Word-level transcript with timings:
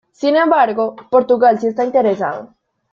Sin 0.13 0.35
embargo, 0.35 0.95
Portugal 1.11 1.59
si 1.59 1.67
está 1.67 1.83
interesado. 1.85 2.55